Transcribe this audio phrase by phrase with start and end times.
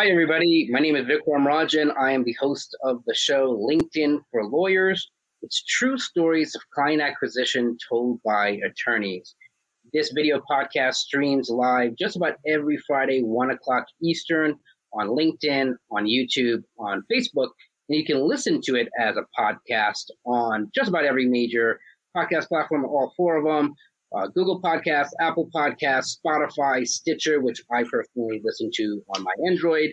[0.00, 0.66] Hi, everybody.
[0.70, 1.94] My name is Vikram Rajan.
[1.94, 5.10] I am the host of the show LinkedIn for Lawyers.
[5.42, 9.34] It's true stories of client acquisition told by attorneys.
[9.92, 14.58] This video podcast streams live just about every Friday, 1 o'clock Eastern,
[14.94, 17.50] on LinkedIn, on YouTube, on Facebook.
[17.90, 21.78] And you can listen to it as a podcast on just about every major
[22.16, 23.74] podcast platform, all four of them
[24.14, 29.92] uh, Google Podcasts, Apple Podcasts, Spotify, Stitcher, which I personally listen to on my Android.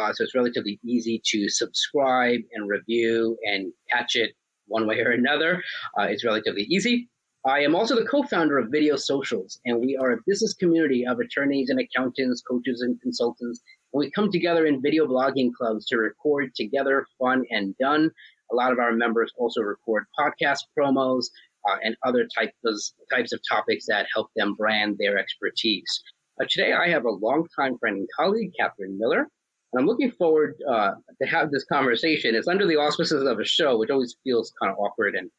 [0.00, 4.32] Uh, so it's relatively easy to subscribe and review and catch it
[4.66, 5.62] one way or another.
[5.98, 7.08] Uh, it's relatively easy.
[7.46, 11.06] I am also the co founder of Video Socials, and we are a business community
[11.06, 13.62] of attorneys and accountants, coaches, and consultants.
[13.92, 18.10] And we come together in video blogging clubs to record together, fun and done.
[18.50, 21.26] A lot of our members also record podcast promos
[21.68, 22.80] uh, and other types of,
[23.12, 26.02] types of topics that help them brand their expertise.
[26.40, 29.28] Uh, today, I have a longtime friend and colleague, Catherine Miller,
[29.72, 32.34] and I'm looking forward uh, to have this conversation.
[32.34, 35.30] It's under the auspices of a show, which always feels kind of awkward and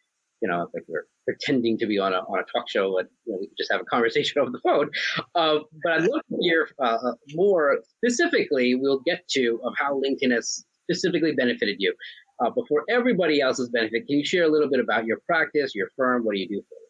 [0.41, 3.33] you know, like we're pretending to be on a on a talk show, and you
[3.33, 4.89] know, we just have a conversation over the phone.
[5.35, 8.75] Uh, but I'd love to hear uh, uh, more specifically.
[8.75, 11.93] We'll get to of how LinkedIn has specifically benefited you
[12.39, 15.89] uh, before everybody else's benefit, can you share a little bit about your practice, your
[15.95, 16.23] firm?
[16.23, 16.89] What do you do for it?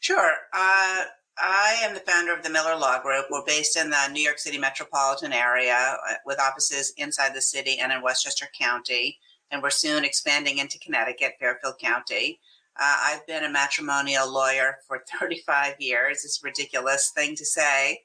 [0.00, 0.32] Sure.
[0.52, 1.04] Uh,
[1.38, 3.26] I am the founder of the Miller Law Group.
[3.30, 7.78] We're based in the New York City metropolitan area uh, with offices inside the city
[7.78, 9.18] and in Westchester County.
[9.50, 12.40] And we're soon expanding into Connecticut, Fairfield County.
[12.78, 16.24] Uh, I've been a matrimonial lawyer for 35 years.
[16.24, 18.00] It's a ridiculous thing to say.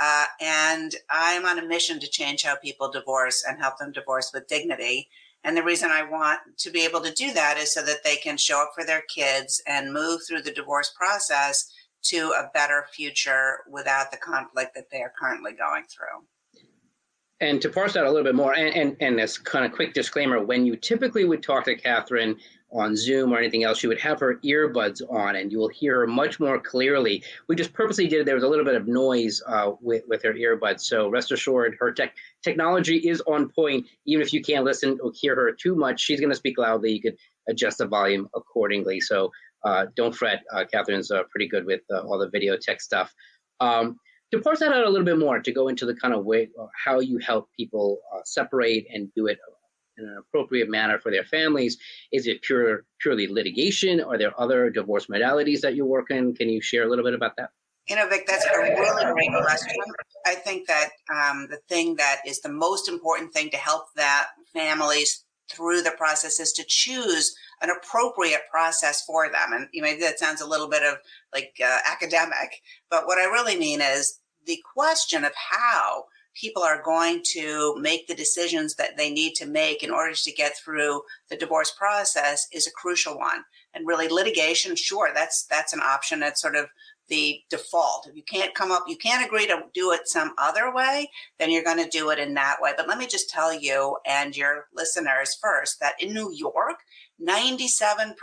[0.00, 4.30] Uh, and I'm on a mission to change how people divorce and help them divorce
[4.34, 5.08] with dignity.
[5.44, 8.16] And the reason I want to be able to do that is so that they
[8.16, 11.70] can show up for their kids and move through the divorce process
[12.04, 16.26] to a better future without the conflict that they are currently going through.
[17.40, 19.92] And to parse out a little bit more, and, and, and this kind of quick
[19.92, 22.36] disclaimer when you typically would talk to Catherine
[22.74, 26.00] on Zoom or anything else, she would have her earbuds on and you will hear
[26.00, 27.22] her much more clearly.
[27.48, 30.34] We just purposely did, there was a little bit of noise uh, with, with her
[30.34, 30.80] earbuds.
[30.80, 33.86] So rest assured, her tech technology is on point.
[34.06, 36.92] Even if you can't listen or hear her too much, she's going to speak loudly.
[36.92, 37.16] You could
[37.48, 39.00] adjust the volume accordingly.
[39.00, 39.30] So
[39.64, 40.42] uh, don't fret.
[40.52, 43.14] Uh, Catherine's uh, pretty good with uh, all the video tech stuff.
[43.60, 43.98] Um,
[44.32, 46.48] to parse that out a little bit more, to go into the kind of way
[46.60, 49.38] uh, how you help people separate and do it
[49.98, 51.78] in an appropriate manner for their families?
[52.12, 54.00] Is it pure purely litigation?
[54.00, 56.34] Are there other divorce modalities that you work in?
[56.34, 57.50] Can you share a little bit about that?
[57.88, 59.76] You know, Vic, that's a really great question.
[60.26, 64.28] I think that um, the thing that is the most important thing to help that
[64.54, 69.52] families through the process is to choose an appropriate process for them.
[69.52, 70.96] And you know, that sounds a little bit of
[71.34, 76.82] like uh, academic, but what I really mean is the question of how people are
[76.82, 81.02] going to make the decisions that they need to make in order to get through
[81.30, 83.44] the divorce process is a crucial one.
[83.74, 86.20] And really litigation, sure, that's that's an option.
[86.20, 86.66] That's sort of
[87.08, 88.06] the default.
[88.06, 91.50] If you can't come up, you can't agree to do it some other way, then
[91.50, 92.72] you're going to do it in that way.
[92.76, 96.76] But let me just tell you and your listeners first that in New York,
[97.20, 98.14] 97%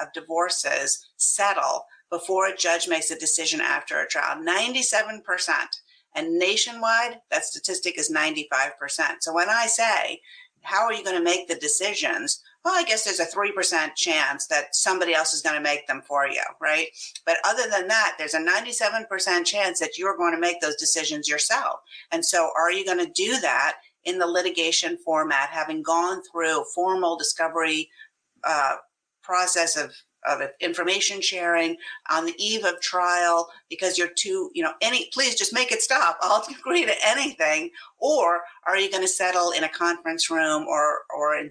[0.00, 4.42] of divorces settle before a judge makes a decision after a trial.
[4.42, 5.20] 97%.
[6.16, 8.40] And nationwide, that statistic is 95%.
[9.20, 10.20] So when I say,
[10.62, 12.42] how are you going to make the decisions?
[12.64, 16.02] Well, I guess there's a 3% chance that somebody else is going to make them
[16.02, 16.88] for you, right?
[17.24, 21.28] But other than that, there's a 97% chance that you're going to make those decisions
[21.28, 21.80] yourself.
[22.10, 26.64] And so are you going to do that in the litigation format, having gone through
[26.74, 27.88] formal discovery
[28.42, 28.76] uh,
[29.22, 29.92] process of
[30.28, 31.76] of information sharing
[32.10, 35.82] on the eve of trial because you're too, you know, any, please just make it
[35.82, 36.18] stop.
[36.22, 37.70] I'll agree to anything.
[37.98, 41.50] Or are you going to settle in a conference room or, or in,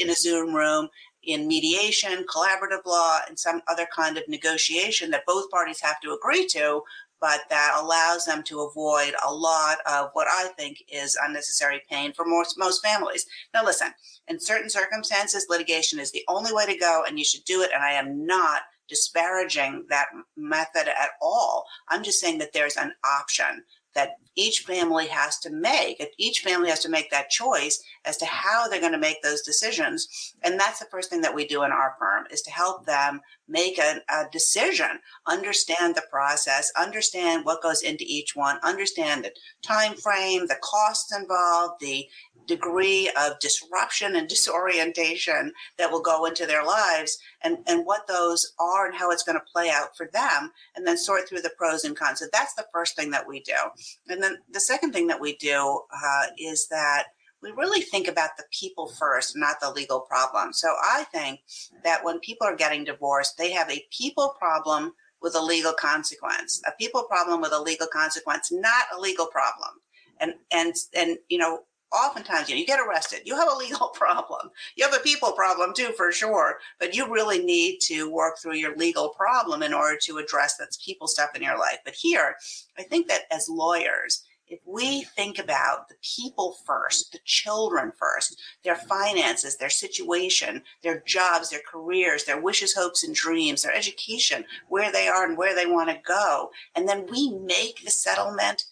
[0.00, 0.88] in a Zoom room
[1.24, 6.12] in mediation, collaborative law, and some other kind of negotiation that both parties have to
[6.12, 6.82] agree to,
[7.22, 12.12] but that allows them to avoid a lot of what I think is unnecessary pain
[12.12, 13.24] for most, most families.
[13.54, 13.94] Now, listen,
[14.26, 17.70] in certain circumstances, litigation is the only way to go, and you should do it.
[17.72, 21.64] And I am not disparaging that method at all.
[21.88, 23.62] I'm just saying that there's an option
[23.94, 26.02] that each family has to make.
[26.18, 29.42] Each family has to make that choice as to how they're going to make those
[29.42, 30.34] decisions.
[30.42, 33.20] And that's the first thing that we do in our firm is to help them
[33.48, 39.32] make a, a decision, understand the process, understand what goes into each one, understand the
[39.62, 42.08] time frame, the costs involved, the
[42.46, 48.54] degree of disruption and disorientation that will go into their lives and, and what those
[48.58, 51.52] are and how it's going to play out for them and then sort through the
[51.56, 53.54] pros and cons so that's the first thing that we do
[54.08, 57.08] and and then the second thing that we do uh, is that
[57.42, 60.52] we really think about the people first, not the legal problem.
[60.52, 61.40] So I think
[61.82, 66.62] that when people are getting divorced, they have a people problem with a legal consequence,
[66.66, 69.70] a people problem with a legal consequence, not a legal problem.
[70.20, 73.88] And and and you know, oftentimes you, know, you get arrested, you have a legal
[73.94, 74.50] problem.
[74.76, 76.58] You have a people problem too, for sure.
[76.78, 80.76] But you really need to work through your legal problem in order to address that
[80.84, 81.78] people stuff in your life.
[81.84, 82.36] But here,
[82.78, 88.38] I think that as lawyers, if we think about the people first, the children first,
[88.62, 94.44] their finances, their situation, their jobs, their careers, their wishes, hopes, and dreams, their education,
[94.68, 98.66] where they are and where they want to go, and then we make the settlement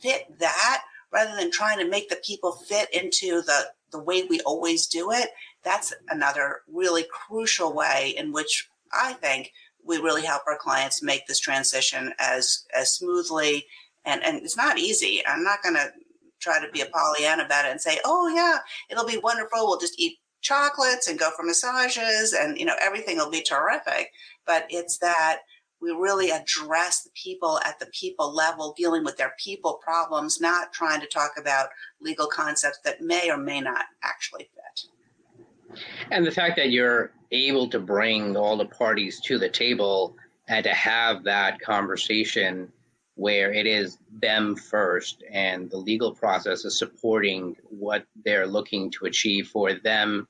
[0.00, 0.82] fit that
[1.12, 5.12] rather than trying to make the people fit into the, the way we always do
[5.12, 5.28] it,
[5.62, 9.52] that's another really crucial way in which I think
[9.84, 13.66] we really help our clients make this transition as as smoothly
[14.04, 15.22] and and it's not easy.
[15.26, 15.92] I'm not going to
[16.40, 18.58] try to be a Pollyanna about it and say, "Oh yeah,
[18.90, 19.66] it'll be wonderful.
[19.66, 24.10] We'll just eat chocolates and go for massages, and you know everything will be terrific."
[24.46, 25.38] But it's that
[25.82, 30.72] we really address the people at the people level, dealing with their people problems, not
[30.72, 31.70] trying to talk about
[32.00, 35.80] legal concepts that may or may not actually fit.
[36.12, 40.14] And the fact that you're able to bring all the parties to the table
[40.48, 42.70] and to have that conversation
[43.14, 49.06] where it is them first and the legal process is supporting what they're looking to
[49.06, 50.26] achieve for them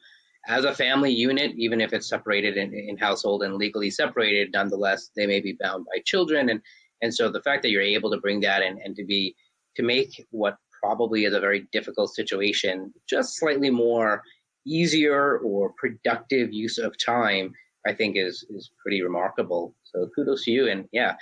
[0.48, 5.10] as a family unit, even if it's separated in, in household and legally separated, nonetheless,
[5.14, 6.48] they may be bound by children.
[6.50, 6.60] And,
[7.00, 9.36] and so the fact that you're able to bring that in and to be,
[9.76, 14.22] to make what probably is a very difficult situation just slightly more
[14.66, 17.52] easier or productive use of time,
[17.86, 19.74] I think is, is pretty remarkable.
[19.84, 20.68] So kudos to you.
[20.68, 21.14] And yeah,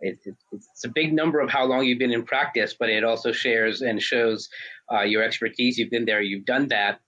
[0.00, 3.04] it, it, it's a big number of how long you've been in practice, but it
[3.04, 4.48] also shares and shows
[4.92, 5.78] uh, your expertise.
[5.78, 7.00] You've been there, you've done that.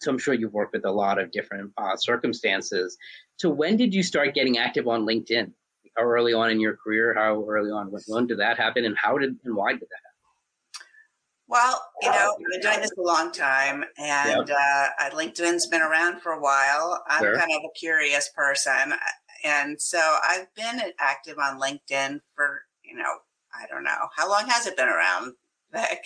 [0.00, 2.96] So I'm sure you've worked with a lot of different uh, circumstances.
[3.36, 5.52] So when did you start getting active on LinkedIn?
[5.96, 7.14] How early on in your career?
[7.14, 7.92] How early on?
[8.06, 8.84] When did that happen?
[8.84, 10.86] And how did and why did that happen?
[11.48, 14.56] Well, you know, I've been doing this a long time, and yep.
[15.00, 17.02] uh, LinkedIn's been around for a while.
[17.08, 17.36] I'm sure.
[17.36, 18.94] kind of a curious person,
[19.42, 23.18] and so I've been active on LinkedIn for you know,
[23.54, 25.34] I don't know how long has it been around,
[25.72, 26.04] Vic?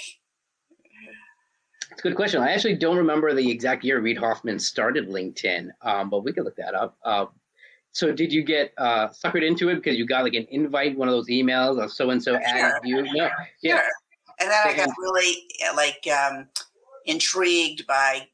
[1.91, 2.43] It's a good question.
[2.43, 6.45] I actually don't remember the exact year Reid Hoffman started LinkedIn, um, but we could
[6.45, 6.97] look that up.
[7.05, 7.27] Uh,
[7.93, 11.07] so did you get uh, suckered into it because you got like an invite, one
[11.07, 13.03] of those emails of so and so added you?
[13.03, 13.31] No,
[13.63, 13.77] yeah.
[13.77, 13.89] Sure.
[14.41, 15.45] And then I got really
[15.77, 16.49] like um,
[17.07, 18.27] intrigued by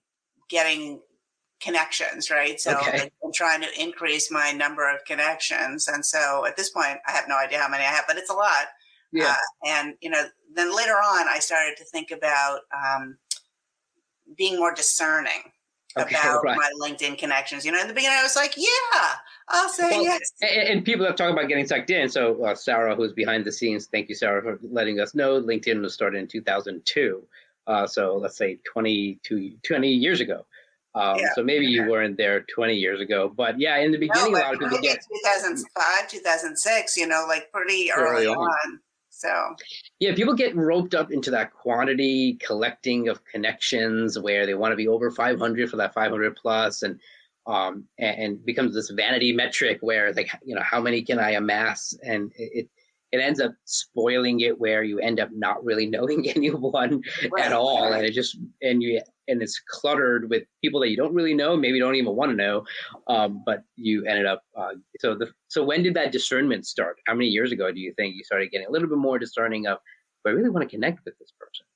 [0.48, 1.00] getting
[1.60, 2.58] connections, right?
[2.58, 3.10] So okay.
[3.22, 7.28] I'm trying to increase my number of connections, and so at this point, I have
[7.28, 8.68] no idea how many I have, but it's a lot.
[9.12, 9.32] Yeah.
[9.32, 10.24] Uh, and you know,
[10.54, 13.18] then later on, I started to think about um,
[14.36, 15.52] being more discerning
[15.98, 16.56] okay, about right.
[16.56, 17.64] my LinkedIn connections.
[17.64, 19.14] You know, in the beginning, I was like, yeah,
[19.48, 20.32] I'll say well, yes.
[20.42, 22.08] And, and, people have talked about getting sucked in.
[22.08, 25.80] So, uh, Sarah, who's behind the scenes, thank you, Sarah, for letting us know LinkedIn
[25.80, 27.22] was started in 2002.
[27.66, 30.46] Uh, so, let's say 22, 20 years ago.
[30.94, 31.28] Um, yeah.
[31.34, 34.42] So maybe you weren't there 20 years ago, but yeah, in the beginning, no, a
[34.42, 36.96] lot of people get 2005, 2006.
[36.96, 38.38] You know, like pretty early, early on.
[38.38, 38.80] on.
[39.20, 39.54] So
[39.98, 44.76] yeah, people get roped up into that quantity collecting of connections where they want to
[44.76, 46.98] be over 500 for that 500 plus, and
[47.46, 51.94] um, and, becomes this vanity metric where like you know how many can I amass,
[52.02, 52.70] and it
[53.12, 57.44] it ends up spoiling it where you end up not really knowing anyone right.
[57.44, 59.00] at all, and it just and you
[59.30, 62.36] and it's cluttered with people that you don't really know, maybe don't even want to
[62.36, 62.64] know,
[63.06, 64.42] um, but you ended up.
[64.56, 66.96] Uh, so the so when did that discernment start?
[67.06, 69.66] How many years ago do you think you started getting a little bit more discerning
[69.66, 69.78] of,
[70.26, 71.66] I really want to connect with this person?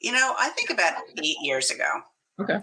[0.00, 1.88] You know, I think about eight years ago.
[2.40, 2.60] Okay.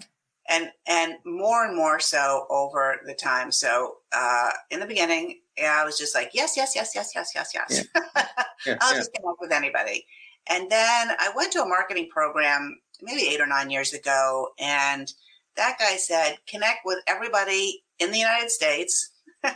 [0.48, 3.52] And and more and more so over the time.
[3.52, 7.32] So uh, in the beginning, yeah, I was just like, yes, yes, yes, yes, yes,
[7.34, 7.84] yes, yes.
[7.94, 8.22] Yeah.
[8.64, 8.98] Yeah, I'll yeah.
[9.00, 10.06] just connect with anybody.
[10.48, 15.12] And then I went to a marketing program maybe eight or nine years ago, and
[15.56, 19.10] that guy said, connect with everybody in the United States,
[19.42, 19.54] and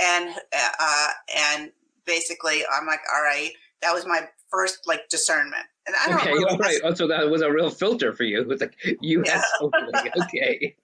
[0.00, 0.34] and
[0.78, 1.72] uh, and
[2.06, 3.50] basically, I'm like, all right,
[3.82, 5.66] that was my first like discernment.
[5.86, 6.80] And I don't okay, all right.
[6.84, 8.40] Oh, so that was a real filter for you.
[8.40, 9.44] It was like U.S.
[9.60, 10.12] Yeah.
[10.24, 10.76] Okay.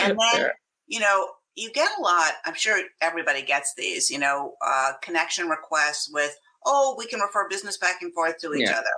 [0.00, 0.50] and then
[0.88, 2.32] you know you get a lot.
[2.44, 4.10] I'm sure everybody gets these.
[4.10, 8.54] You know, uh, connection requests with, oh, we can refer business back and forth to
[8.54, 8.78] each yeah.
[8.78, 8.90] other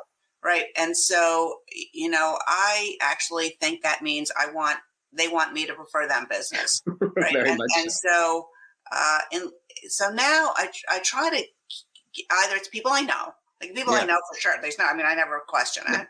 [0.45, 1.57] right and so
[1.93, 4.79] you know i actually think that means i want
[5.13, 6.81] they want me to refer them business
[7.17, 8.47] right and, and, so
[8.93, 9.51] uh and
[9.89, 11.45] so now i i try to
[12.31, 14.01] either it's people i know Like people yeah.
[14.01, 14.55] I know for sure.
[14.61, 14.93] There's not.
[14.93, 16.07] I mean, I never question it.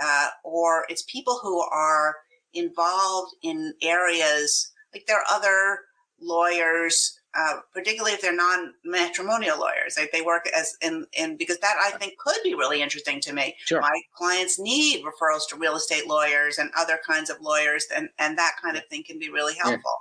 [0.00, 2.16] Uh, or it's people who are
[2.54, 5.80] involved in areas like there are other
[6.20, 9.94] lawyers uh, particularly if they're non-matrimonial lawyers.
[9.96, 13.32] Like they work as in, in because that I think could be really interesting to
[13.32, 13.54] me.
[13.66, 13.80] Sure.
[13.80, 18.36] My clients need referrals to real estate lawyers and other kinds of lawyers, and and
[18.38, 19.92] that kind of thing can be really helpful.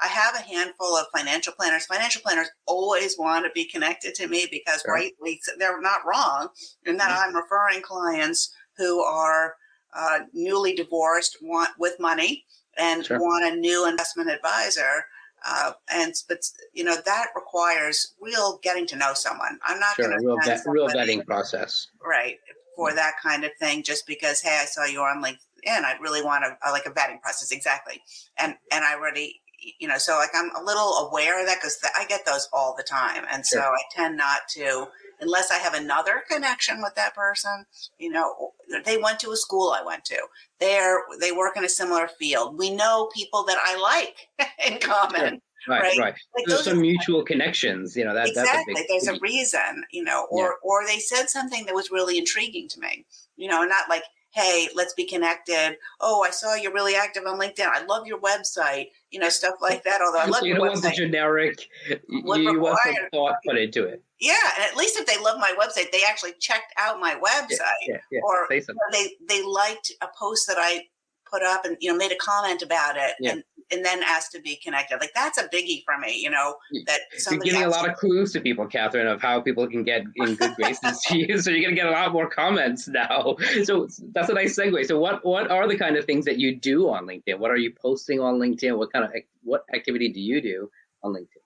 [0.00, 0.06] Yeah.
[0.06, 1.84] I have a handful of financial planners.
[1.84, 4.94] Financial planners always want to be connected to me because sure.
[4.94, 6.48] rightly they're not wrong
[6.86, 7.28] in that mm-hmm.
[7.28, 9.56] I'm referring clients who are
[9.94, 12.46] uh, newly divorced, want with money,
[12.78, 13.20] and sure.
[13.20, 15.04] want a new investment advisor
[15.46, 19.58] uh, and but you know that requires real getting to know someone.
[19.64, 22.38] I'm not sure, going to real, vet, real vetting process, right?
[22.76, 26.22] For that kind of thing, just because hey, I saw you on LinkedIn, I really
[26.22, 28.00] want to like a vetting process exactly,
[28.38, 29.40] and and I already
[29.78, 32.74] you know so like I'm a little aware of that because I get those all
[32.76, 33.60] the time, and sure.
[33.60, 34.88] so I tend not to
[35.20, 37.64] unless I have another connection with that person.
[37.98, 38.52] You know,
[38.84, 40.18] they went to a school I went to.
[40.60, 42.58] They're they work in a similar field.
[42.58, 45.40] We know people that I like in common.
[45.66, 45.98] Right, right.
[45.98, 46.14] right.
[46.36, 48.14] Like There's some mutual connections, you know.
[48.14, 48.74] That exactly.
[48.74, 50.50] That's a There's a reason, you know, or yeah.
[50.62, 53.04] or they said something that was really intriguing to me,
[53.36, 55.76] you know, not like hey, let's be connected.
[56.00, 57.66] Oh, I saw you're really active on LinkedIn.
[57.66, 58.88] I love your website.
[59.10, 60.00] You know, stuff like that.
[60.02, 61.68] Although I love you don't want the generic.
[62.08, 64.02] you want some thought put into it.
[64.20, 67.86] Yeah, and at least if they love my website, they actually checked out my website,
[67.86, 68.20] yeah, yeah, yeah.
[68.24, 68.46] or
[68.92, 70.86] they they liked a post that I
[71.30, 74.40] put up and you know made a comment about it, and and then asked to
[74.40, 74.98] be connected.
[75.00, 76.56] Like that's a biggie for me, you know.
[76.86, 80.02] That you're giving a lot of clues to people, Catherine, of how people can get
[80.16, 81.38] in good graces to you.
[81.38, 83.36] So you're gonna get a lot more comments now.
[83.64, 84.86] So that's a nice segue.
[84.86, 87.38] So what what are the kind of things that you do on LinkedIn?
[87.38, 88.76] What are you posting on LinkedIn?
[88.76, 90.70] What kind of what activity do you do
[91.02, 91.42] on LinkedIn?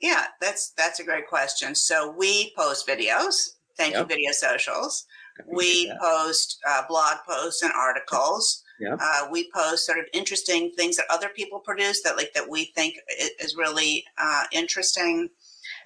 [0.00, 1.74] Yeah, that's that's a great question.
[1.74, 3.50] So we post videos.
[3.76, 4.02] Thank yep.
[4.02, 5.06] you, Video Socials.
[5.46, 8.62] We post uh, blog posts and articles.
[8.80, 8.96] Yeah.
[9.00, 12.66] Uh, we post sort of interesting things that other people produce that like that we
[12.74, 12.96] think
[13.40, 15.28] is really uh, interesting.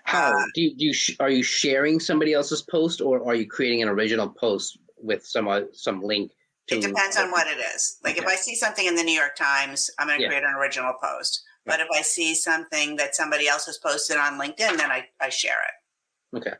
[0.05, 3.35] How uh, do you, do you sh- are you sharing somebody else's post or are
[3.35, 6.33] you creating an original post with some uh, some link?
[6.69, 7.99] To- it depends on what it is.
[8.05, 8.25] Like okay.
[8.25, 10.29] if I see something in the New York Times, I'm going to yeah.
[10.29, 11.43] create an original post.
[11.69, 15.29] But if I see something that somebody else has posted on LinkedIn, then I, I
[15.29, 16.39] share it.
[16.39, 16.55] Okay.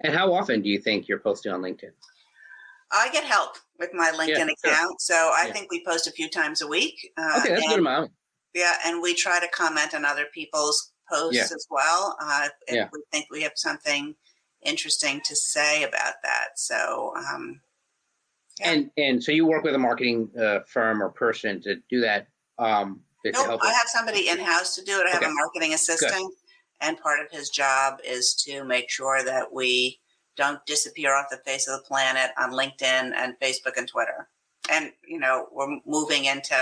[0.00, 1.92] And how often do you think you're posting on LinkedIn?
[2.92, 4.90] I get help with my LinkedIn yeah, account.
[4.90, 4.96] Sure.
[4.98, 5.52] So I yeah.
[5.52, 6.94] think we post a few times a week.
[7.16, 8.12] Uh, okay, that's and, a good amount.
[8.54, 11.42] Yeah, and we try to comment on other people's posts yeah.
[11.42, 14.14] as well uh, if we think we have something
[14.64, 16.48] interesting to say about that.
[16.56, 17.60] So, um,
[18.62, 22.28] and and so you work with a marketing uh, firm or person to do that.
[22.58, 25.06] Um, no, nope, I have somebody in house to do it.
[25.06, 25.30] I have okay.
[25.30, 26.88] a marketing assistant, Good.
[26.88, 29.98] and part of his job is to make sure that we
[30.36, 34.28] don't disappear off the face of the planet on LinkedIn and Facebook and Twitter.
[34.70, 36.56] And, you know, we're moving into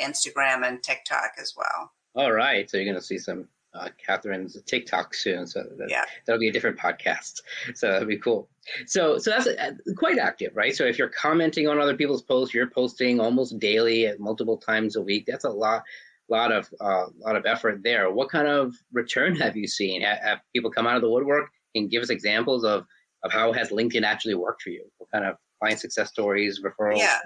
[0.00, 1.92] Instagram and TikTok as well.
[2.14, 2.68] All right.
[2.68, 5.46] So you're going to see some uh, Catherine's TikTok soon.
[5.46, 6.04] So that, yeah.
[6.26, 7.40] that'll be a different podcast.
[7.74, 8.48] So that'll be cool.
[8.86, 10.74] So, so that's uh, quite active, right?
[10.74, 14.96] So if you're commenting on other people's posts, you're posting almost daily at multiple times
[14.96, 15.24] a week.
[15.26, 15.82] That's a lot,
[16.28, 18.10] lot of, uh, lot of effort there.
[18.10, 20.02] What kind of return have you seen?
[20.02, 22.86] Have, have people come out of the woodwork and give us examples of
[23.22, 24.84] of how has LinkedIn actually worked for you?
[24.98, 26.98] What kind of client success stories, referrals?
[26.98, 27.18] Yeah,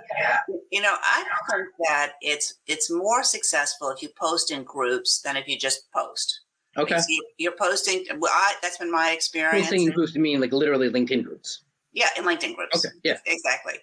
[0.71, 5.37] you know, I think that it's it's more successful if you post in groups than
[5.37, 6.41] if you just post.
[6.77, 6.99] Okay,
[7.39, 8.05] you're posting.
[8.19, 9.67] Well, I, that's been my experience.
[9.67, 11.65] Posting in groups, to mean like literally LinkedIn groups.
[11.93, 12.85] Yeah, in LinkedIn groups.
[12.85, 13.75] Okay, yeah, exactly.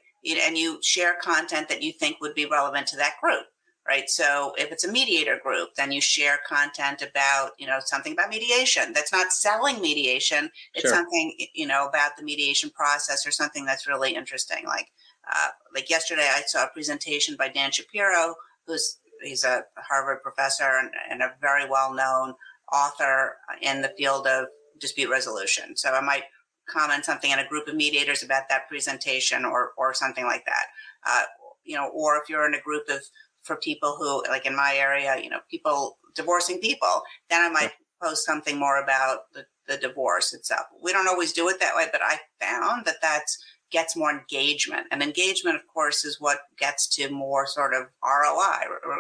[0.48, 3.46] And you share content that you think would be relevant to that group
[3.88, 4.10] right?
[4.10, 8.30] So if it's a mediator group, then you share content about, you know, something about
[8.30, 8.94] mediation.
[8.94, 10.50] That's not selling mediation.
[10.74, 10.92] It's sure.
[10.92, 14.66] something, you know, about the mediation process or something that's really interesting.
[14.66, 14.92] Like,
[15.32, 20.80] uh, like yesterday, I saw a presentation by Dan Shapiro, who's he's a Harvard professor
[20.80, 22.34] and, and a very well known
[22.72, 24.48] author in the field of
[24.80, 25.76] dispute resolution.
[25.76, 26.24] So I might
[26.68, 30.66] comment something in a group of mediators about that presentation or or something like that.
[31.08, 31.24] Uh,
[31.64, 33.02] you know, or if you're in a group of
[33.46, 37.72] for people who, like in my area, you know, people divorcing people, then I might
[38.02, 40.66] post something more about the, the divorce itself.
[40.82, 43.38] We don't always do it that way, but I found that that's
[43.72, 44.88] gets more engagement.
[44.92, 48.60] And engagement, of course, is what gets to more sort of ROI,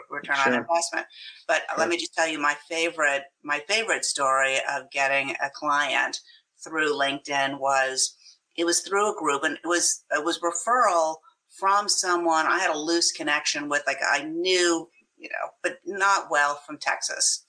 [0.10, 0.54] return sure.
[0.54, 1.06] on investment.
[1.48, 1.78] But sure.
[1.78, 6.20] let me just tell you my favorite, my favorite story of getting a client
[6.64, 8.16] through LinkedIn was
[8.58, 11.18] it was through a group and it was it was referral
[11.58, 16.30] from someone I had a loose connection with, like I knew, you know, but not
[16.30, 17.44] well from Texas.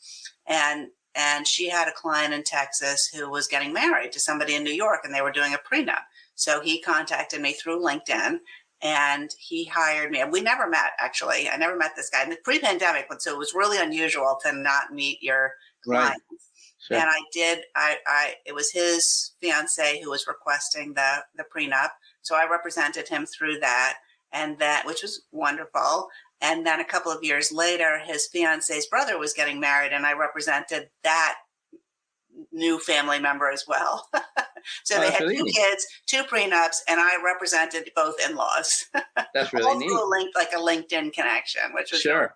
[0.47, 4.63] And and she had a client in Texas who was getting married to somebody in
[4.63, 6.03] New York and they were doing a prenup.
[6.35, 8.39] So he contacted me through LinkedIn
[8.83, 10.21] and he hired me.
[10.21, 11.49] And we never met, actually.
[11.49, 12.23] I never met this guy.
[12.23, 16.21] In the pre pandemic, so it was really unusual to not meet your clients.
[16.31, 16.41] Right.
[16.79, 16.99] Sure.
[16.99, 21.91] And I did, I, I, it was his fiance who was requesting the, the prenup.
[22.27, 23.99] So I represented him through that
[24.33, 26.09] and that, which was wonderful.
[26.41, 30.13] And then a couple of years later, his fiance's brother was getting married, and I
[30.13, 31.37] represented that
[32.53, 34.09] new family member as well.
[34.85, 38.87] so they had two kids, two prenups, and I represented both in-laws.
[39.35, 39.91] That's really neat.
[39.91, 42.35] Link, like a LinkedIn connection, which was sure.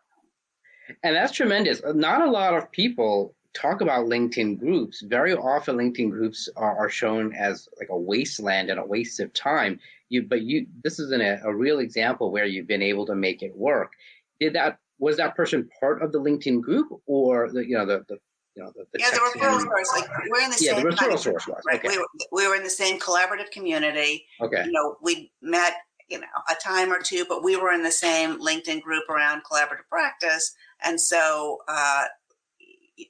[1.02, 1.80] And that's tremendous.
[1.84, 5.02] Not a lot of people talk about LinkedIn groups.
[5.02, 9.32] Very often, LinkedIn groups are, are shown as like a wasteland and a waste of
[9.32, 9.78] time
[10.10, 13.42] you but you this is an, a real example where you've been able to make
[13.42, 13.92] it work
[14.38, 18.04] did that was that person part of the linkedin group or the you know the,
[18.08, 18.18] the
[18.56, 19.92] you know, the, the yeah, the referral source.
[19.94, 20.82] Like we're in the yeah, same.
[20.82, 21.78] the referral source was right.
[21.78, 21.88] Okay.
[21.88, 24.26] We, were, we were in the same collaborative community.
[24.40, 24.64] Okay.
[24.64, 25.74] You know, we met,
[26.08, 29.42] you know, a time or two, but we were in the same LinkedIn group around
[29.44, 30.52] collaborative practice,
[30.82, 32.06] and so, uh,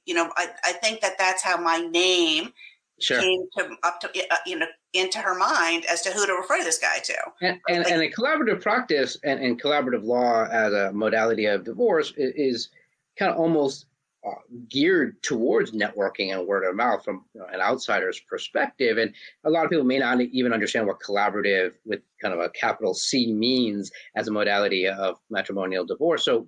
[0.05, 2.53] you know, I, I think that that's how my name
[2.99, 3.19] sure.
[3.19, 6.63] came to up to uh, you know into her mind as to who to refer
[6.63, 7.15] this guy to.
[7.41, 11.63] And, and, like, and a collaborative practice and, and, collaborative law as a modality of
[11.63, 12.69] divorce is, is
[13.17, 13.85] kind of almost
[14.27, 14.35] uh,
[14.69, 18.97] geared towards networking and word of mouth from you know, an outsider's perspective.
[18.97, 19.13] And
[19.45, 22.93] a lot of people may not even understand what collaborative with kind of a capital
[22.93, 26.23] C means as a modality of matrimonial divorce.
[26.23, 26.45] So,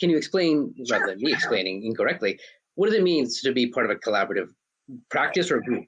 [0.00, 0.98] can you explain, sure.
[0.98, 2.38] rather than me explaining incorrectly,
[2.78, 4.50] what does it mean to be part of a collaborative
[5.10, 5.84] practice or group?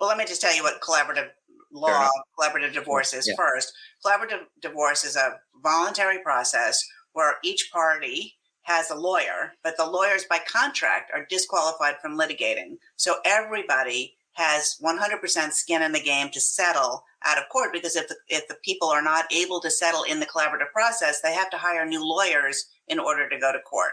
[0.00, 1.28] Well, let me just tell you what collaborative
[1.70, 2.08] law,
[2.40, 3.34] collaborative divorce is yeah.
[3.36, 3.74] first.
[4.02, 10.24] Collaborative divorce is a voluntary process where each party has a lawyer, but the lawyers
[10.24, 12.78] by contract are disqualified from litigating.
[12.96, 18.08] So everybody has 100% skin in the game to settle out of court because if
[18.08, 21.50] the, if the people are not able to settle in the collaborative process, they have
[21.50, 23.92] to hire new lawyers in order to go to court.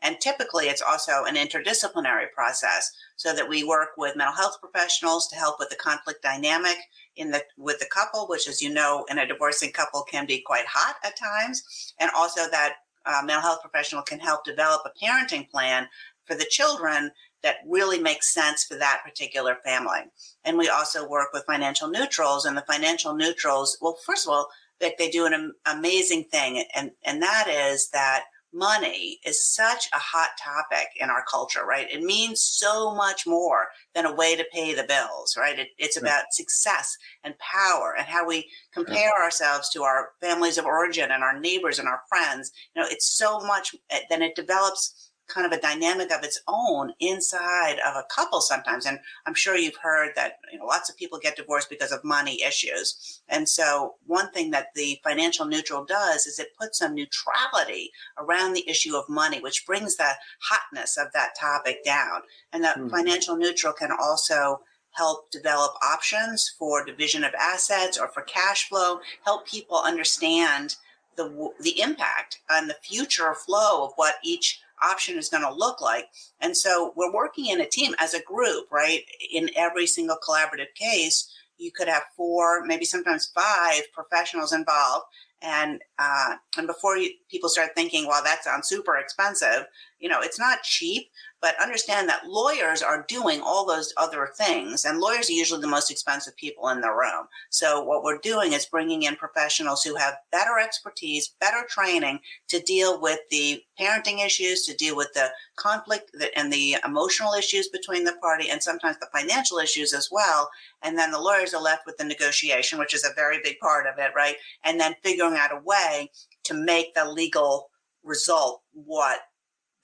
[0.00, 5.26] And typically, it's also an interdisciplinary process so that we work with mental health professionals
[5.28, 6.76] to help with the conflict dynamic
[7.16, 10.40] in the with the couple, which, as you know, in a divorcing couple can be
[10.40, 12.74] quite hot at times, and also that
[13.06, 15.88] uh, mental health professional can help develop a parenting plan
[16.24, 17.10] for the children
[17.42, 20.00] that really makes sense for that particular family.
[20.44, 24.48] And we also work with financial neutrals, and the financial neutrals, well, first of all,
[24.80, 29.98] they, they do an amazing thing, and and that is that money is such a
[29.98, 31.90] hot topic in our culture, right?
[31.90, 35.58] It means so much more than a way to pay the bills, right?
[35.58, 40.64] It, it's about success and power and how we compare ourselves to our families of
[40.64, 42.50] origin and our neighbors and our friends.
[42.74, 46.40] You know, it's so much, eh, then it develops kind of a dynamic of its
[46.48, 48.86] own inside of a couple sometimes.
[48.86, 52.02] And I'm sure you've heard that you know, lots of people get divorced because of
[52.02, 53.20] money issues.
[53.28, 58.54] And so one thing that the financial neutral does is it puts some neutrality around
[58.54, 60.10] the issue of money, which brings the
[60.40, 62.22] hotness of that topic down.
[62.52, 62.88] And that mm-hmm.
[62.88, 64.60] financial neutral can also
[64.92, 70.76] help develop options for division of assets or for cash flow, help people understand
[71.16, 75.80] the, the impact on the future flow of what each option is going to look
[75.80, 76.06] like.
[76.40, 79.02] And so we're working in a team as a group, right?
[79.32, 85.06] In every single collaborative case, you could have four, maybe sometimes five professionals involved.
[85.40, 89.66] And uh, and before you, people start thinking, well, that sounds super expensive,
[89.98, 94.84] you know, it's not cheap, but understand that lawyers are doing all those other things
[94.84, 97.26] and lawyers are usually the most expensive people in the room.
[97.50, 102.60] So what we're doing is bringing in professionals who have better expertise better training to
[102.60, 108.04] deal with the parenting issues to deal with the conflict and the emotional issues between
[108.04, 110.50] the party and sometimes the financial issues as well.
[110.82, 113.86] And then the lawyers are left with the negotiation which is a very big part
[113.86, 114.36] of it right?
[114.64, 116.10] And then figuring out a way
[116.44, 117.70] to make the legal
[118.02, 119.20] result what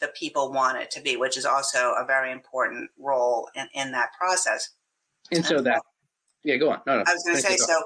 [0.05, 3.93] the people want it to be, which is also a very important role in, in
[3.93, 4.71] that process.
[5.33, 5.81] And so that,
[6.43, 6.81] yeah, go on.
[6.87, 7.05] No, no.
[7.07, 7.83] I was going to say, so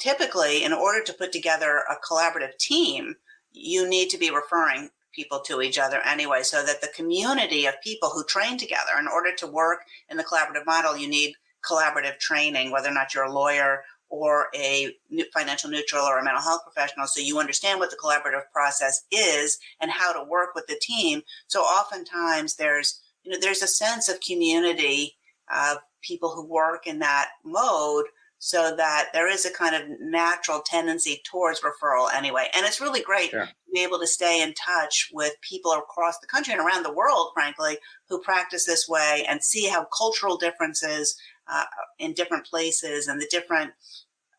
[0.00, 3.14] typically, in order to put together a collaborative team,
[3.52, 7.74] you need to be referring people to each other anyway, so that the community of
[7.82, 11.34] people who train together, in order to work in the collaborative model, you need
[11.68, 14.92] collaborative training, whether or not you're a lawyer or a
[15.32, 19.58] financial neutral or a mental health professional so you understand what the collaborative process is
[19.80, 21.22] and how to work with the team.
[21.46, 25.16] So oftentimes there's you know there's a sense of community
[25.54, 28.06] of people who work in that mode
[28.42, 33.02] so that there is a kind of natural tendency towards referral anyway and it's really
[33.02, 33.44] great sure.
[33.44, 36.92] to be able to stay in touch with people across the country and around the
[36.92, 41.16] world frankly who practice this way and see how cultural differences
[41.52, 41.64] uh,
[41.98, 43.72] in different places and the different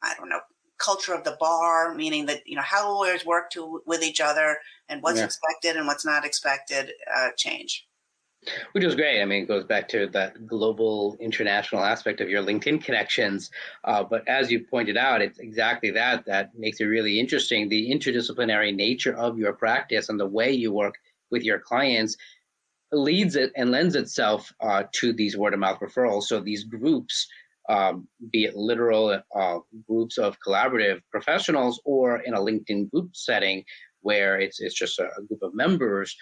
[0.02, 0.40] I don't know,
[0.78, 4.58] culture of the bar, meaning that you know how lawyers work to with each other
[4.90, 5.26] and what's yeah.
[5.26, 7.88] expected and what's not expected uh, change.
[8.72, 9.22] Which was great.
[9.22, 13.52] I mean, it goes back to that global international aspect of your LinkedIn connections.
[13.84, 17.70] Uh, but as you pointed out, it's exactly that that makes it really interesting.
[17.70, 20.96] The interdisciplinary nature of your practice and the way you work
[21.30, 22.18] with your clients
[22.92, 26.24] leads it and lends itself uh, to these word of mouth referrals.
[26.24, 27.28] So these groups,
[27.70, 33.64] um, be it literal uh, groups of collaborative professionals or in a LinkedIn group setting
[34.02, 36.18] where it's it's just a, a group of members,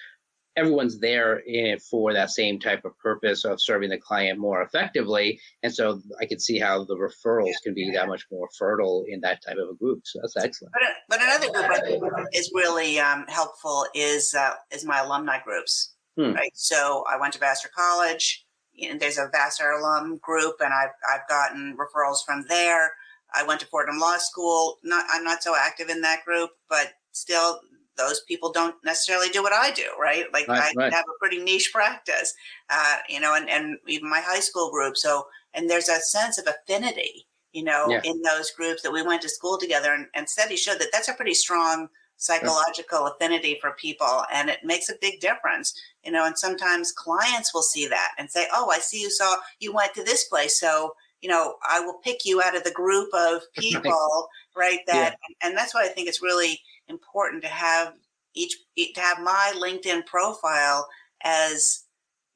[0.60, 5.40] everyone's there in, for that same type of purpose of serving the client more effectively.
[5.64, 9.22] And so I can see how the referrals can be that much more fertile in
[9.22, 10.02] that type of a group.
[10.06, 10.74] So that's excellent.
[10.74, 15.38] But, but another group I think is really um, helpful is uh, is my alumni
[15.44, 15.96] groups.
[16.18, 16.34] Hmm.
[16.34, 16.52] Right.
[16.54, 18.46] So I went to Vassar College.
[18.82, 22.94] And there's a Vassar alum group, and I've I've gotten referrals from there.
[23.34, 24.78] I went to Fordham Law School.
[24.84, 27.60] Not I'm not so active in that group, but still
[28.00, 30.26] those people don't necessarily do what I do, right?
[30.34, 30.94] Like right, I right.
[30.94, 32.34] have a pretty niche practice,
[32.70, 34.98] uh, you know, and, and even my high school group.
[34.98, 38.02] So, and there's a sense of affinity, you know, yeah.
[38.04, 41.10] in those groups that we went to school together and, and studies showed that that's
[41.10, 46.26] a pretty strong psychological affinity for people and it makes a big difference you know
[46.26, 49.94] and sometimes clients will see that and say oh i see you saw you went
[49.94, 53.42] to this place so you know i will pick you out of the group of
[53.58, 55.48] people right that yeah.
[55.48, 57.94] and that's why i think it's really important to have
[58.36, 60.88] each to have my linkedin profile
[61.24, 61.86] as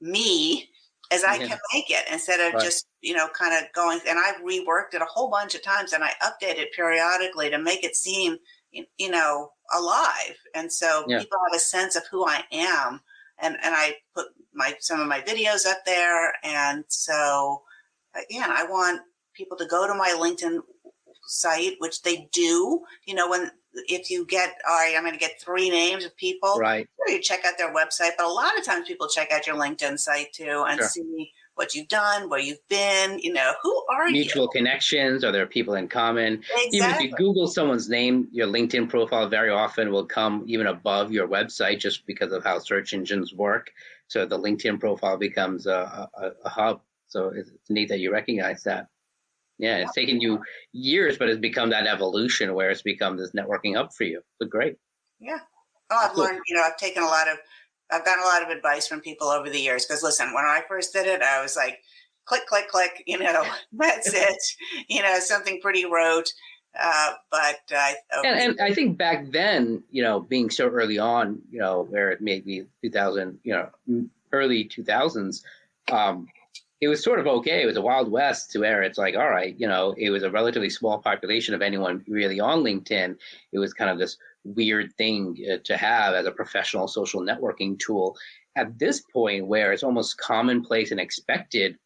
[0.01, 0.69] me
[1.11, 1.47] as i yeah.
[1.47, 2.63] can make it instead of right.
[2.63, 5.93] just you know kind of going and i've reworked it a whole bunch of times
[5.93, 8.37] and i update it periodically to make it seem
[8.71, 11.19] you know alive and so yeah.
[11.19, 12.99] people have a sense of who i am
[13.39, 17.61] and and i put my some of my videos up there and so
[18.15, 19.01] again i want
[19.33, 20.59] people to go to my linkedin
[21.25, 23.49] site which they do you know when
[23.87, 27.19] if you get all right i'm going to get three names of people right you
[27.21, 30.31] check out their website but a lot of times people check out your linkedin site
[30.33, 30.87] too and sure.
[30.87, 34.23] see what you've done, where you've been, you know, who are Mutual you?
[34.23, 36.33] Mutual connections, are there people in common?
[36.33, 36.77] Exactly.
[36.77, 41.11] Even if you Google someone's name, your LinkedIn profile very often will come even above
[41.11, 43.71] your website just because of how search engines work.
[44.07, 46.81] So the LinkedIn profile becomes a, a, a hub.
[47.07, 48.87] So it's neat that you recognize that.
[49.59, 53.75] Yeah, it's taken you years, but it's become that evolution where it's become this networking
[53.75, 54.21] hub for you.
[54.39, 54.77] But great.
[55.19, 55.39] Yeah.
[55.89, 56.23] Oh, I've cool.
[56.23, 57.37] learned, you know, I've taken a lot of
[57.91, 60.61] I've gotten a lot of advice from people over the years because listen, when I
[60.67, 61.79] first did it, I was like,
[62.25, 64.41] click, click, click, you know, that's it,
[64.87, 66.31] you know, something pretty rote.
[66.79, 67.93] Uh, but uh,
[68.25, 72.09] and, and, I think back then, you know, being so early on, you know, where
[72.09, 75.43] it may be 2000, you know, early 2000s,
[75.91, 76.27] um,
[76.83, 77.63] it was sort of okay.
[77.63, 80.23] It was a wild west to where it's like, all right, you know, it was
[80.23, 83.15] a relatively small population of anyone really on LinkedIn.
[83.53, 87.79] It was kind of this weird thing uh, to have as a professional social networking
[87.79, 88.17] tool.
[88.57, 91.77] At this point, where it's almost commonplace and expected,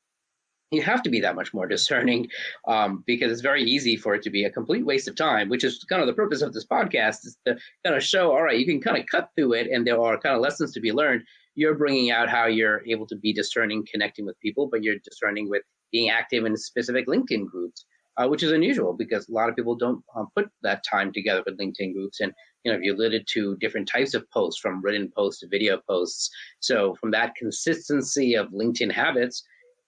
[0.71, 2.27] you have to be that much more discerning
[2.67, 5.63] um, because it's very easy for it to be a complete waste of time, which
[5.63, 7.55] is kind of the purpose of this podcast is to
[7.85, 10.17] kind of show, all right, you can kind of cut through it and there are
[10.17, 11.23] kind of lessons to be learned.
[11.57, 15.49] You're bringing out how you're able to be discerning, connecting with people, but you're discerning
[15.49, 17.83] with being active in specific LinkedIn groups
[18.17, 21.43] uh, which is unusual because a lot of people don't um, put that time together
[21.45, 22.19] with LinkedIn groups.
[22.19, 25.79] And you know, you alluded to different types of posts, from written posts to video
[25.87, 26.29] posts.
[26.59, 29.43] So from that consistency of LinkedIn habits,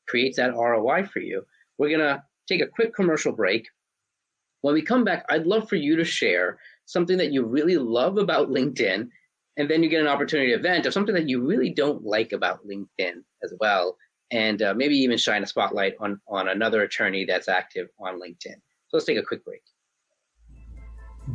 [0.07, 1.43] creates that ROI for you.
[1.77, 3.67] We're gonna take a quick commercial break.
[4.61, 8.17] When we come back, I'd love for you to share something that you really love
[8.17, 9.09] about LinkedIn,
[9.59, 12.31] and then you get an opportunity to vent of something that you really don't like
[12.31, 13.97] about LinkedIn as well
[14.31, 18.55] and uh, maybe even shine a spotlight on, on another attorney that's active on LinkedIn.
[18.87, 19.61] So let's take a quick break.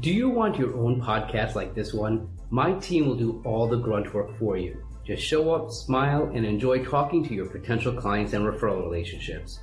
[0.00, 2.28] Do you want your own podcast like this one?
[2.50, 4.82] My team will do all the grunt work for you.
[5.04, 9.60] Just show up, smile, and enjoy talking to your potential clients and referral relationships.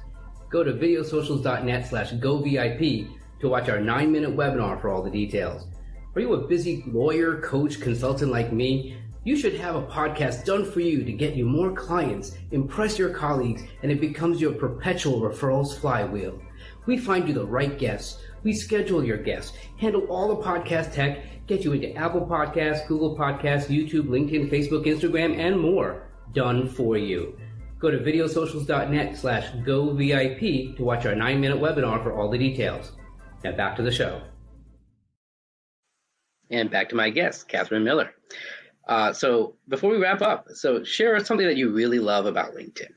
[0.50, 5.66] Go to videosocials.net slash govip to watch our nine minute webinar for all the details.
[6.14, 8.98] Are you a busy lawyer, coach, consultant like me?
[9.24, 13.12] You should have a podcast done for you to get you more clients, impress your
[13.12, 16.42] colleagues, and it becomes your perpetual referrals flywheel.
[16.86, 18.22] We find you the right guests.
[18.44, 23.16] We schedule your guests, handle all the podcast tech, get you into Apple Podcasts, Google
[23.16, 26.10] Podcasts, YouTube, LinkedIn, Facebook, Instagram, and more.
[26.34, 27.40] Done for you.
[27.80, 32.92] Go to videosocials.net slash govip to watch our nine minute webinar for all the details.
[33.46, 34.22] Now back to the show.
[36.52, 38.14] And back to my guest, Catherine Miller.
[38.88, 42.92] Uh, so before we wrap up, so share something that you really love about LinkedIn.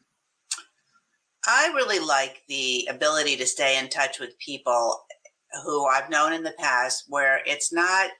[1.46, 5.04] I really like the ability to stay in touch with people
[5.64, 8.10] who I've known in the past where it's not,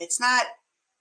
[0.00, 0.46] it's not,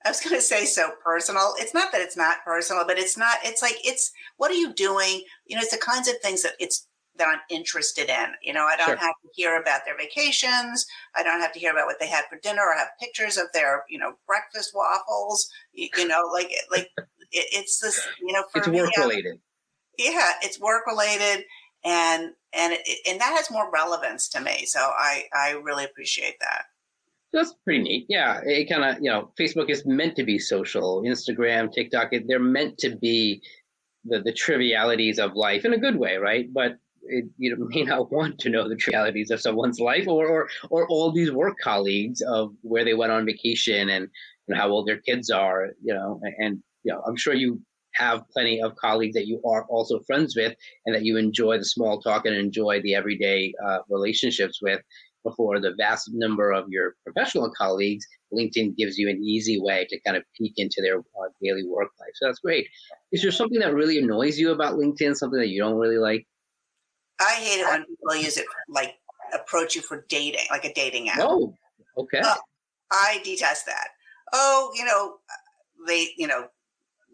[0.05, 1.55] I was going to say so personal.
[1.57, 4.73] It's not that it's not personal, but it's not, it's like, it's, what are you
[4.73, 5.23] doing?
[5.47, 6.85] You know, it's the kinds of things that it's,
[7.19, 8.27] that I'm interested in.
[8.41, 8.95] You know, I don't sure.
[8.95, 10.85] have to hear about their vacations.
[11.15, 13.45] I don't have to hear about what they had for dinner or have pictures of
[13.53, 15.49] their, you know, breakfast waffles.
[15.73, 19.39] You, you know, like, like it, it's this, you know, for it's work related.
[19.97, 21.45] Yeah, it's work related
[21.83, 24.65] and and it, and that has more relevance to me.
[24.65, 26.65] So I I really appreciate that.
[27.31, 28.05] That's pretty neat.
[28.09, 31.03] Yeah, it kind of you know Facebook is meant to be social.
[31.03, 33.41] Instagram, TikTok, they're meant to be
[34.05, 36.51] the the trivialities of life in a good way, right?
[36.51, 36.77] But
[37.09, 40.87] it, you may not want to know the trivialities of someone's life or, or or
[40.87, 44.07] all these work colleagues of where they went on vacation and,
[44.47, 47.61] and how old their kids are, you know, and you know, I'm sure you
[47.95, 51.65] have plenty of colleagues that you are also friends with and that you enjoy the
[51.65, 54.79] small talk and enjoy the everyday uh, relationships with
[55.23, 59.99] before the vast number of your professional colleagues linkedin gives you an easy way to
[60.01, 62.11] kind of peek into their uh, daily work life.
[62.15, 62.67] So that's great.
[63.11, 66.25] Is there something that really annoys you about linkedin something that you don't really like
[67.19, 68.95] i hate it when people use it like
[69.33, 71.19] approach you for dating like a dating app.
[71.21, 71.53] Oh
[71.97, 72.19] okay.
[72.19, 72.35] Uh,
[72.91, 73.89] i detest that.
[74.33, 75.15] Oh you know
[75.87, 76.47] they you know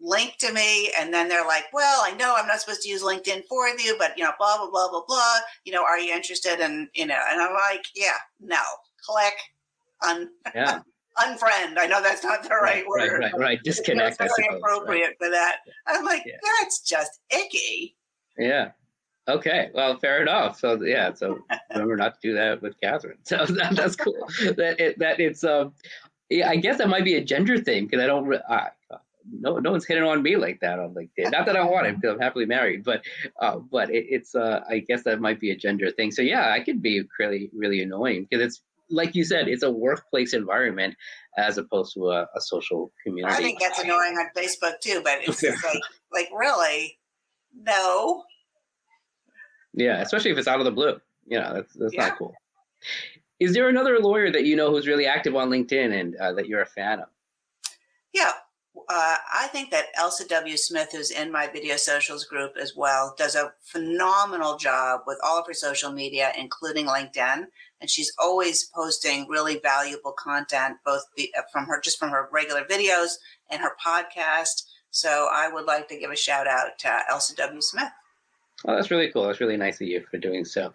[0.00, 3.02] link to me and then they're like well i know i'm not supposed to use
[3.02, 5.34] linkedin for you but you know blah blah blah blah blah.
[5.64, 7.20] You know are you interested in you know?
[7.30, 8.60] And i'm like yeah no.
[9.04, 9.34] Click.
[10.06, 10.80] Un yeah.
[11.18, 11.78] unfriend.
[11.78, 13.20] I know that's not the right, right word.
[13.20, 13.62] right right, right.
[13.62, 15.16] disconnect it's really appropriate right.
[15.18, 15.58] for that.
[15.86, 16.36] I'm like yeah.
[16.60, 17.96] that's just icky.
[18.38, 18.72] Yeah
[19.28, 20.58] Okay, well, fair enough.
[20.58, 21.38] So yeah, so
[21.72, 23.18] remember not to do that with Catherine.
[23.24, 24.26] So that, that's cool.
[24.40, 25.72] that it, that it's um,
[26.30, 28.32] yeah, I guess that might be a gender thing because I don't.
[28.48, 28.68] I,
[29.40, 31.32] no no one's hitting on me like that on LinkedIn.
[31.32, 33.02] Not that I want it because I'm happily married, but
[33.40, 36.12] uh, but it, it's uh, I guess that might be a gender thing.
[36.12, 39.70] So yeah, I could be really really annoying because it's like you said, it's a
[39.70, 40.94] workplace environment
[41.36, 43.34] as opposed to a, a social community.
[43.34, 46.98] I think that's annoying on Facebook too, but it's like like really
[47.54, 48.22] no.
[49.76, 51.00] Yeah, especially if it's out of the blue.
[51.26, 52.08] You know, that's that's yeah.
[52.08, 52.34] not cool.
[53.38, 56.46] Is there another lawyer that you know who's really active on LinkedIn and uh, that
[56.46, 57.08] you're a fan of?
[58.12, 58.32] Yeah,
[58.88, 60.56] uh, I think that Elsa W.
[60.56, 65.38] Smith, who's in my video socials group as well, does a phenomenal job with all
[65.38, 67.46] of her social media, including LinkedIn.
[67.80, 72.64] And she's always posting really valuable content, both uh, from her, just from her regular
[72.64, 73.14] videos
[73.50, 74.64] and her podcast.
[74.90, 77.60] So I would like to give a shout out to Elsa W.
[77.60, 77.90] Smith.
[78.64, 79.26] Oh, that's really cool.
[79.26, 80.72] That's really nice of you for doing so.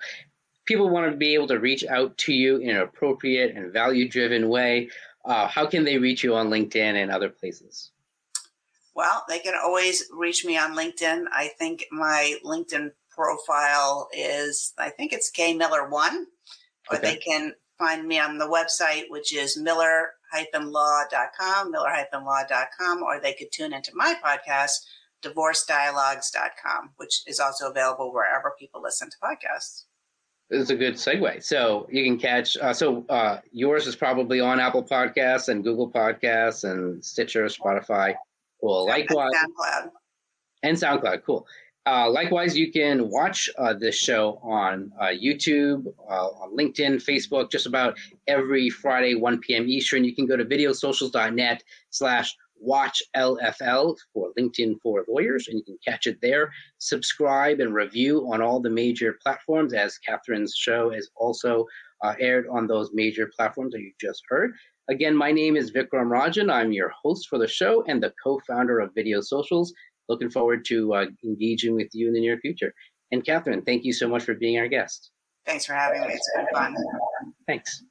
[0.66, 4.08] People want to be able to reach out to you in an appropriate and value
[4.08, 4.90] driven way
[5.26, 7.90] uh, how can they reach you on LinkedIn and other places?
[8.96, 11.26] Well, they can always reach me on LinkedIn.
[11.32, 16.28] I think my LinkedIn profile is, I think it's K Miller One,
[16.90, 17.12] or okay.
[17.12, 23.74] they can find me on the website, which is miller-law.com, miller-law.com, or they could tune
[23.74, 24.86] into my podcast,
[25.22, 29.86] divorcedialogues.com, which is also available wherever people listen to podcasts
[30.52, 31.44] is a good segue.
[31.44, 32.58] So you can catch.
[32.58, 38.14] Uh, so uh, yours is probably on Apple Podcasts and Google Podcasts and Stitcher, Spotify.
[38.60, 38.86] Cool.
[38.86, 39.90] Likewise, SoundCloud.
[40.64, 41.24] and SoundCloud.
[41.26, 41.48] Cool.
[41.88, 47.50] Uh, likewise, you can watch uh, this show on uh, YouTube, uh, on LinkedIn, Facebook,
[47.50, 49.68] just about every Friday, 1 p.m.
[49.68, 50.04] Eastern.
[50.04, 55.78] You can go to videosocials.net slash watch LFL for LinkedIn for Lawyers, and you can
[55.86, 56.52] catch it there.
[56.78, 61.66] Subscribe and review on all the major platforms, as Catherine's show is also
[62.04, 64.54] uh, aired on those major platforms that you just heard.
[64.90, 66.52] Again, my name is Vikram Rajan.
[66.52, 69.74] I'm your host for the show and the co founder of Video Socials.
[70.10, 72.74] Looking forward to uh, engaging with you in the near future.
[73.12, 75.12] And Catherine, thank you so much for being our guest.
[75.46, 76.14] Thanks for having me.
[76.14, 76.76] It's been fun.
[77.48, 77.84] Thanks.